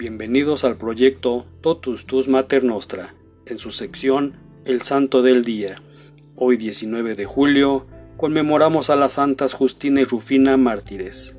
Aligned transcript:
Bienvenidos 0.00 0.64
al 0.64 0.78
proyecto 0.78 1.44
Totus 1.60 2.06
Tus 2.06 2.26
Mater 2.26 2.64
Nostra, 2.64 3.14
en 3.44 3.58
su 3.58 3.70
sección 3.70 4.32
El 4.64 4.80
Santo 4.80 5.20
del 5.20 5.44
Día. 5.44 5.82
Hoy 6.36 6.56
19 6.56 7.14
de 7.14 7.26
julio 7.26 7.86
conmemoramos 8.16 8.88
a 8.88 8.96
las 8.96 9.12
santas 9.12 9.52
Justina 9.52 10.00
y 10.00 10.04
Rufina 10.04 10.56
mártires. 10.56 11.36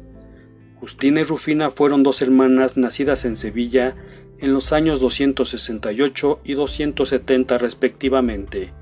Justina 0.80 1.22
y 1.22 1.24
Rufina 1.24 1.72
fueron 1.72 2.04
dos 2.04 2.22
hermanas 2.22 2.78
nacidas 2.78 3.26
en 3.26 3.36
Sevilla 3.36 3.96
en 4.38 4.54
los 4.54 4.74
años 4.74 5.00
268 5.00 6.42
y 6.44 6.54
270 6.54 7.58
respectivamente. 7.58 8.74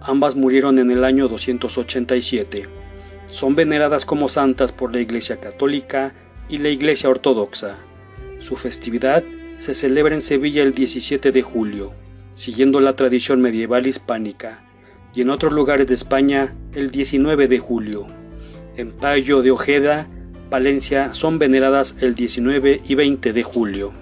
Ambas 0.00 0.36
murieron 0.36 0.78
en 0.78 0.90
el 0.90 1.04
año 1.04 1.28
287. 1.28 2.62
Son 3.26 3.54
veneradas 3.54 4.06
como 4.06 4.30
santas 4.30 4.72
por 4.72 4.94
la 4.94 5.02
Iglesia 5.02 5.38
Católica 5.38 6.14
y 6.48 6.56
la 6.56 6.70
Iglesia 6.70 7.10
Ortodoxa. 7.10 7.76
Su 8.38 8.56
festividad 8.56 9.24
se 9.58 9.74
celebra 9.74 10.14
en 10.14 10.22
Sevilla 10.22 10.62
el 10.62 10.72
17 10.72 11.32
de 11.32 11.42
julio, 11.42 11.92
siguiendo 12.34 12.80
la 12.80 12.94
tradición 12.94 13.40
medieval 13.40 13.86
hispánica, 13.86 14.60
y 15.14 15.22
en 15.22 15.30
otros 15.30 15.52
lugares 15.52 15.86
de 15.88 15.94
España 15.94 16.54
el 16.72 16.90
19 16.90 17.48
de 17.48 17.58
julio. 17.58 18.06
En 18.76 18.92
Payo 18.92 19.42
de 19.42 19.50
Ojeda, 19.50 20.06
Valencia, 20.50 21.12
son 21.14 21.38
veneradas 21.38 21.96
el 22.00 22.14
19 22.14 22.82
y 22.86 22.94
20 22.94 23.32
de 23.32 23.42
julio. 23.42 23.92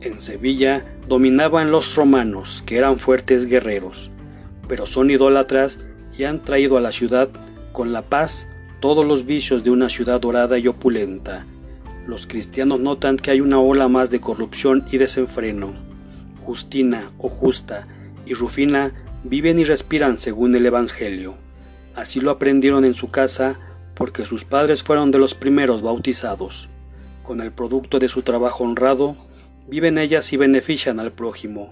En 0.00 0.18
Sevilla 0.20 0.86
dominaban 1.06 1.70
los 1.70 1.94
romanos, 1.94 2.62
que 2.64 2.78
eran 2.78 2.98
fuertes 2.98 3.44
guerreros, 3.44 4.10
pero 4.66 4.86
son 4.86 5.10
idólatras 5.10 5.78
y 6.16 6.24
han 6.24 6.42
traído 6.42 6.78
a 6.78 6.80
la 6.80 6.92
ciudad, 6.92 7.28
con 7.72 7.92
la 7.92 8.02
paz, 8.02 8.46
todos 8.80 9.04
los 9.04 9.26
vicios 9.26 9.62
de 9.62 9.70
una 9.70 9.90
ciudad 9.90 10.20
dorada 10.20 10.58
y 10.58 10.68
opulenta, 10.68 11.44
los 12.10 12.26
cristianos 12.26 12.80
notan 12.80 13.16
que 13.16 13.30
hay 13.30 13.40
una 13.40 13.60
ola 13.60 13.88
más 13.88 14.10
de 14.10 14.20
corrupción 14.20 14.84
y 14.90 14.98
desenfreno. 14.98 15.72
Justina 16.44 17.12
o 17.18 17.28
Justa 17.28 17.86
y 18.26 18.34
Rufina 18.34 18.92
viven 19.22 19.60
y 19.60 19.64
respiran 19.64 20.18
según 20.18 20.54
el 20.56 20.66
Evangelio. 20.66 21.36
Así 21.94 22.20
lo 22.20 22.32
aprendieron 22.32 22.84
en 22.84 22.94
su 22.94 23.12
casa 23.12 23.60
porque 23.94 24.26
sus 24.26 24.44
padres 24.44 24.82
fueron 24.82 25.12
de 25.12 25.18
los 25.18 25.34
primeros 25.34 25.82
bautizados. 25.82 26.68
Con 27.22 27.40
el 27.40 27.52
producto 27.52 28.00
de 28.00 28.08
su 28.08 28.22
trabajo 28.22 28.64
honrado, 28.64 29.16
viven 29.68 29.96
ellas 29.96 30.32
y 30.32 30.36
benefician 30.36 30.98
al 30.98 31.12
prójimo. 31.12 31.70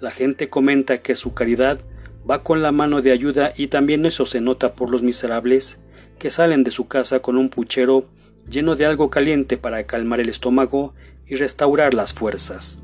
La 0.00 0.12
gente 0.12 0.48
comenta 0.48 0.98
que 0.98 1.16
su 1.16 1.34
caridad 1.34 1.80
va 2.28 2.44
con 2.44 2.62
la 2.62 2.70
mano 2.70 3.02
de 3.02 3.10
ayuda 3.10 3.52
y 3.56 3.66
también 3.66 4.06
eso 4.06 4.26
se 4.26 4.40
nota 4.40 4.74
por 4.74 4.92
los 4.92 5.02
miserables 5.02 5.80
que 6.20 6.30
salen 6.30 6.62
de 6.62 6.70
su 6.70 6.86
casa 6.86 7.20
con 7.20 7.36
un 7.36 7.48
puchero 7.48 8.06
lleno 8.48 8.76
de 8.76 8.86
algo 8.86 9.10
caliente 9.10 9.56
para 9.56 9.84
calmar 9.84 10.20
el 10.20 10.28
estómago 10.28 10.94
y 11.26 11.36
restaurar 11.36 11.94
las 11.94 12.12
fuerzas. 12.12 12.80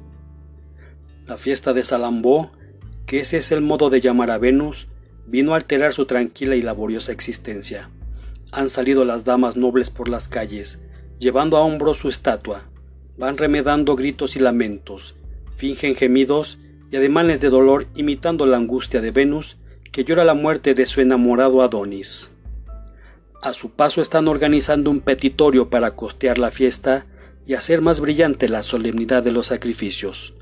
La 1.27 1.37
fiesta 1.37 1.73
de 1.73 1.85
Salambó, 1.85 2.51
que 3.07 3.21
ese 3.21 3.39
es 3.39 3.53
el 3.53 3.61
modo 3.61 3.91
de 3.91 4.01
llamar 4.01 4.31
a 4.31 4.39
Venus, 4.39 4.89
vino 5.27 5.53
a 5.53 5.57
alterar 5.57 5.93
su 5.93 6.07
tranquila 6.07 6.57
y 6.57 6.63
laboriosa 6.63 7.13
existencia. 7.13 7.91
Han 8.51 8.71
salido 8.71 9.05
las 9.05 9.25
damas 9.25 9.57
nobles 9.57 9.91
por 9.91 10.09
las 10.09 10.29
calles, 10.29 10.79
llevando 11.19 11.57
a 11.57 11.61
hombro 11.61 11.93
su 11.95 12.09
estatua, 12.09 12.65
van 13.19 13.37
remedando 13.37 13.97
gritos 13.97 14.37
y 14.37 14.39
lamentos, 14.39 15.17
fingen 15.57 15.95
gemidos 15.95 16.59
y 16.91 16.97
ademanes 16.97 17.41
de 17.41 17.51
dolor 17.51 17.87
imitando 17.95 18.47
la 18.47 18.57
angustia 18.57 19.01
de 19.01 19.11
Venus, 19.11 19.59
que 19.93 20.05
llora 20.05 20.25
la 20.25 20.35
muerte 20.35 20.75
de 20.75 20.87
su 20.87 21.01
enamorado 21.01 21.63
Adonis. 21.63 22.31
A 23.41 23.53
su 23.53 23.71
paso 23.71 24.01
están 24.01 24.27
organizando 24.27 24.91
un 24.91 25.01
petitorio 25.01 25.71
para 25.71 25.93
costear 25.93 26.39
la 26.39 26.51
fiesta 26.51 27.07
y 27.47 27.55
hacer 27.55 27.81
más 27.81 28.01
brillante 28.01 28.49
la 28.49 28.65
solemnidad 28.65 29.23
de 29.23 29.31
los 29.31 29.47
sacrificios. 29.47 30.35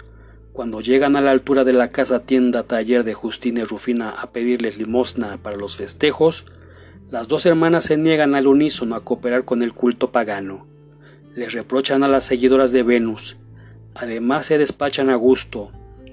Cuando 0.54 0.80
llegan 0.80 1.14
a 1.14 1.20
la 1.20 1.30
altura 1.30 1.64
de 1.64 1.74
la 1.74 1.88
casa 1.88 2.20
tienda 2.20 2.62
taller 2.62 3.04
de 3.04 3.12
Justina 3.12 3.60
y 3.60 3.64
Rufina 3.64 4.08
a 4.08 4.30
pedirles 4.30 4.78
limosna 4.78 5.36
para 5.42 5.58
los 5.58 5.76
festejos, 5.76 6.46
las 7.10 7.28
dos 7.28 7.44
hermanas 7.44 7.84
se 7.84 7.98
niegan 7.98 8.34
al 8.34 8.46
unísono 8.46 8.94
a 8.94 9.04
cooperar 9.04 9.44
con 9.44 9.62
el 9.62 9.74
culto 9.74 10.10
pagano. 10.10 10.66
Les 11.34 11.52
reprochan 11.52 12.02
a 12.02 12.08
las 12.08 12.24
seguidoras 12.24 12.72
de 12.72 12.82
Venus. 12.82 13.36
Además 13.94 14.46
se 14.46 14.56
despachan 14.56 15.10
a 15.10 15.16
gusto, 15.16 15.70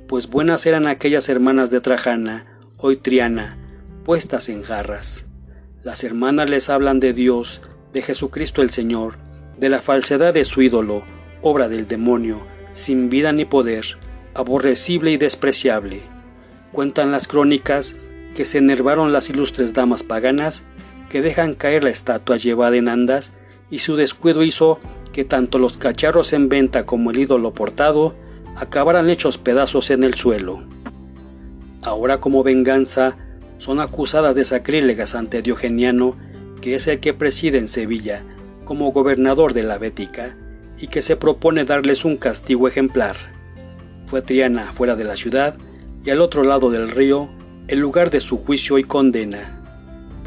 pues 0.07 0.27
buenas 0.29 0.65
eran 0.65 0.87
aquellas 0.87 1.29
hermanas 1.29 1.71
de 1.71 1.79
Trajana, 1.79 2.59
hoy 2.77 2.97
Triana, 2.97 3.57
puestas 4.03 4.49
en 4.49 4.63
jarras. 4.63 5.25
Las 5.83 6.05
hermanas 6.05 6.49
les 6.49 6.69
hablan 6.69 7.01
de 7.01 7.11
Dios, 7.11 7.59
de 7.91 8.01
Jesucristo 8.01 8.61
el 8.61 8.69
Señor, 8.69 9.15
de 9.57 9.67
la 9.67 9.81
falsedad 9.81 10.33
de 10.33 10.45
su 10.45 10.61
ídolo, 10.61 11.03
obra 11.41 11.67
del 11.67 11.87
demonio, 11.87 12.41
sin 12.71 13.09
vida 13.09 13.33
ni 13.33 13.43
poder, 13.43 13.97
aborrecible 14.33 15.11
y 15.11 15.17
despreciable. 15.17 16.01
Cuentan 16.71 17.11
las 17.11 17.27
crónicas 17.27 17.97
que 18.33 18.45
se 18.45 18.59
enervaron 18.59 19.11
las 19.11 19.29
ilustres 19.29 19.73
damas 19.73 20.03
paganas 20.03 20.63
que 21.09 21.21
dejan 21.21 21.53
caer 21.53 21.83
la 21.83 21.89
estatua 21.89 22.37
llevada 22.37 22.77
en 22.77 22.87
andas 22.87 23.33
y 23.69 23.79
su 23.79 23.97
descuido 23.97 24.41
hizo 24.41 24.79
que 25.11 25.25
tanto 25.25 25.59
los 25.59 25.77
cacharros 25.77 26.31
en 26.31 26.47
venta 26.47 26.85
como 26.85 27.11
el 27.11 27.19
ídolo 27.19 27.53
portado 27.53 28.15
acabaran 28.55 29.09
hechos 29.09 29.37
pedazos 29.37 29.89
en 29.89 30.03
el 30.03 30.13
suelo. 30.13 30.63
Ahora 31.81 32.19
como 32.19 32.41
venganza 32.41 33.17
son 33.63 33.79
acusadas 33.79 34.35
de 34.35 34.43
sacrílegas 34.43 35.15
ante 35.15 35.41
Diogeniano, 35.41 36.17
que 36.59 36.75
es 36.75 36.85
el 36.87 36.99
que 36.99 37.13
preside 37.13 37.59
en 37.59 37.69
Sevilla 37.69 38.21
como 38.65 38.91
gobernador 38.91 39.53
de 39.53 39.63
la 39.63 39.77
Bética 39.77 40.35
y 40.77 40.87
que 40.87 41.01
se 41.01 41.15
propone 41.15 41.63
darles 41.63 42.03
un 42.03 42.17
castigo 42.17 42.67
ejemplar. 42.67 43.15
Fue 44.05 44.21
Triana 44.21 44.73
fuera 44.73 44.97
de 44.97 45.05
la 45.05 45.15
ciudad 45.15 45.55
y 46.03 46.09
al 46.09 46.19
otro 46.19 46.43
lado 46.43 46.71
del 46.71 46.91
río 46.91 47.29
el 47.69 47.79
lugar 47.79 48.09
de 48.09 48.19
su 48.19 48.37
juicio 48.37 48.79
y 48.79 48.83
condena. 48.83 49.61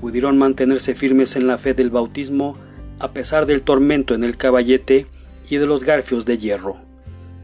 Pudieron 0.00 0.38
mantenerse 0.38 0.94
firmes 0.94 1.36
en 1.36 1.46
la 1.46 1.58
fe 1.58 1.74
del 1.74 1.90
bautismo 1.90 2.56
a 3.00 3.12
pesar 3.12 3.44
del 3.44 3.60
tormento 3.60 4.14
en 4.14 4.24
el 4.24 4.38
caballete 4.38 5.08
y 5.50 5.58
de 5.58 5.66
los 5.66 5.84
garfios 5.84 6.24
de 6.24 6.38
hierro. 6.38 6.78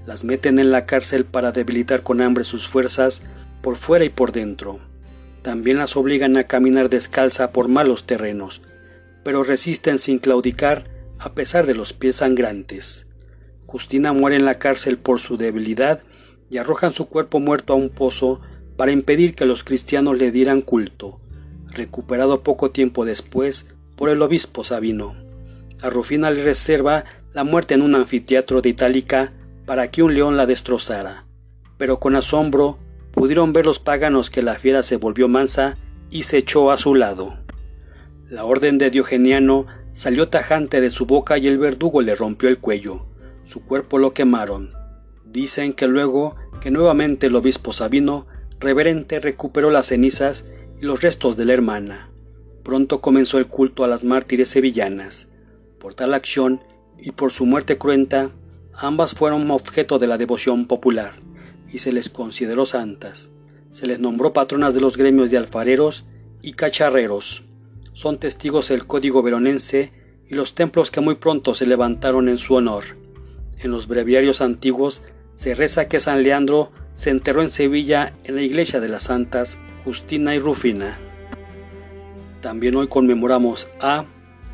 Las 0.06 0.24
meten 0.24 0.58
en 0.58 0.72
la 0.72 0.86
cárcel 0.86 1.26
para 1.26 1.52
debilitar 1.52 2.02
con 2.02 2.22
hambre 2.22 2.44
sus 2.44 2.66
fuerzas 2.66 3.20
por 3.60 3.76
fuera 3.76 4.06
y 4.06 4.08
por 4.08 4.32
dentro 4.32 4.80
también 5.42 5.78
las 5.78 5.96
obligan 5.96 6.36
a 6.36 6.44
caminar 6.44 6.88
descalza 6.88 7.52
por 7.52 7.68
malos 7.68 8.04
terrenos, 8.04 8.62
pero 9.24 9.42
resisten 9.42 9.98
sin 9.98 10.18
claudicar 10.18 10.84
a 11.18 11.34
pesar 11.34 11.66
de 11.66 11.74
los 11.74 11.92
pies 11.92 12.16
sangrantes. 12.16 13.06
Justina 13.66 14.12
muere 14.12 14.36
en 14.36 14.44
la 14.44 14.58
cárcel 14.58 14.98
por 14.98 15.20
su 15.20 15.36
debilidad 15.36 16.02
y 16.50 16.58
arrojan 16.58 16.92
su 16.92 17.08
cuerpo 17.08 17.40
muerto 17.40 17.72
a 17.72 17.76
un 17.76 17.90
pozo 17.90 18.40
para 18.76 18.92
impedir 18.92 19.34
que 19.34 19.46
los 19.46 19.64
cristianos 19.64 20.18
le 20.18 20.30
dieran 20.30 20.60
culto, 20.60 21.20
recuperado 21.68 22.42
poco 22.42 22.70
tiempo 22.70 23.04
después 23.04 23.66
por 23.96 24.10
el 24.10 24.22
obispo 24.22 24.64
Sabino. 24.64 25.14
A 25.80 25.90
Rufina 25.90 26.30
le 26.30 26.44
reserva 26.44 27.04
la 27.32 27.44
muerte 27.44 27.74
en 27.74 27.82
un 27.82 27.94
anfiteatro 27.94 28.60
de 28.60 28.68
Itálica 28.70 29.32
para 29.64 29.90
que 29.90 30.02
un 30.02 30.14
león 30.14 30.36
la 30.36 30.46
destrozara, 30.46 31.24
pero 31.78 31.98
con 31.98 32.14
asombro 32.16 32.78
pudieron 33.22 33.52
ver 33.52 33.64
los 33.64 33.78
paganos 33.78 34.30
que 34.30 34.42
la 34.42 34.56
fiera 34.56 34.82
se 34.82 34.96
volvió 34.96 35.28
mansa 35.28 35.78
y 36.10 36.24
se 36.24 36.38
echó 36.38 36.72
a 36.72 36.76
su 36.76 36.96
lado. 36.96 37.38
La 38.28 38.44
orden 38.44 38.78
de 38.78 38.90
Diogeniano 38.90 39.66
salió 39.94 40.28
tajante 40.28 40.80
de 40.80 40.90
su 40.90 41.06
boca 41.06 41.38
y 41.38 41.46
el 41.46 41.56
verdugo 41.56 42.02
le 42.02 42.16
rompió 42.16 42.48
el 42.48 42.58
cuello. 42.58 43.06
Su 43.44 43.62
cuerpo 43.62 43.98
lo 43.98 44.12
quemaron. 44.12 44.72
Dicen 45.24 45.72
que 45.72 45.86
luego 45.86 46.34
que 46.60 46.72
nuevamente 46.72 47.28
el 47.28 47.36
obispo 47.36 47.72
Sabino, 47.72 48.26
reverente, 48.58 49.20
recuperó 49.20 49.70
las 49.70 49.86
cenizas 49.86 50.44
y 50.80 50.84
los 50.84 51.00
restos 51.00 51.36
de 51.36 51.44
la 51.44 51.52
hermana. 51.52 52.10
Pronto 52.64 53.00
comenzó 53.00 53.38
el 53.38 53.46
culto 53.46 53.84
a 53.84 53.86
las 53.86 54.02
mártires 54.02 54.48
sevillanas. 54.48 55.28
Por 55.78 55.94
tal 55.94 56.14
acción 56.14 56.60
y 56.98 57.12
por 57.12 57.30
su 57.30 57.46
muerte 57.46 57.78
cruenta, 57.78 58.32
ambas 58.74 59.14
fueron 59.14 59.48
objeto 59.52 60.00
de 60.00 60.08
la 60.08 60.18
devoción 60.18 60.66
popular 60.66 61.12
y 61.72 61.78
se 61.78 61.92
les 61.92 62.08
consideró 62.08 62.66
santas. 62.66 63.30
Se 63.70 63.86
les 63.86 63.98
nombró 63.98 64.32
patronas 64.32 64.74
de 64.74 64.80
los 64.80 64.96
gremios 64.96 65.30
de 65.30 65.38
alfareros 65.38 66.04
y 66.42 66.52
cacharreros. 66.52 67.44
Son 67.94 68.18
testigos 68.18 68.70
el 68.70 68.86
código 68.86 69.22
veronense 69.22 69.92
y 70.28 70.34
los 70.34 70.54
templos 70.54 70.90
que 70.90 71.00
muy 71.00 71.14
pronto 71.16 71.54
se 71.54 71.66
levantaron 71.66 72.28
en 72.28 72.38
su 72.38 72.54
honor. 72.54 72.84
En 73.58 73.70
los 73.70 73.86
breviarios 73.86 74.40
antiguos 74.40 75.02
se 75.34 75.54
reza 75.54 75.88
que 75.88 76.00
San 76.00 76.22
Leandro 76.22 76.72
se 76.94 77.10
enterró 77.10 77.42
en 77.42 77.48
Sevilla 77.48 78.14
en 78.24 78.36
la 78.36 78.42
iglesia 78.42 78.80
de 78.80 78.88
las 78.88 79.04
santas 79.04 79.58
Justina 79.84 80.34
y 80.34 80.38
Rufina. 80.38 80.98
También 82.40 82.76
hoy 82.76 82.88
conmemoramos 82.88 83.68
a 83.80 84.04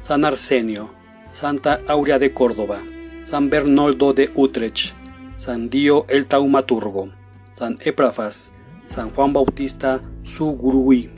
San 0.00 0.24
Arsenio, 0.24 0.90
Santa 1.32 1.80
Aurea 1.88 2.18
de 2.18 2.32
Córdoba, 2.32 2.82
San 3.24 3.50
Bernoldo 3.50 4.12
de 4.12 4.30
Utrecht, 4.34 4.94
San 5.38 5.70
Dio 5.70 6.04
el 6.08 6.26
Taumaturgo, 6.26 7.10
San 7.52 7.76
Eprafas, 7.84 8.50
San 8.86 9.10
Juan 9.10 9.32
Bautista 9.32 10.00
Sugurui, 10.24 11.10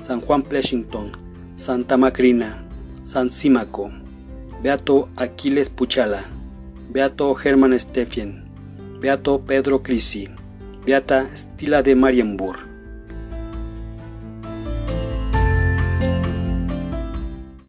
San 0.00 0.22
Juan 0.22 0.42
Pleshington, 0.42 1.12
Santa 1.56 1.98
Macrina, 1.98 2.64
San 3.04 3.28
Símaco, 3.28 3.90
Beato 4.62 5.10
Aquiles 5.16 5.68
Puchala, 5.68 6.22
Beato 6.88 7.34
Germán 7.34 7.78
Stefien, 7.78 8.46
Beato 8.98 9.42
Pedro 9.42 9.82
Crisi, 9.82 10.26
Beata 10.86 11.28
Stila 11.36 11.82
de 11.82 11.94
Marienburg, 11.94 12.58